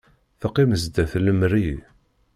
[0.39, 1.69] Teqqim sdat lemri.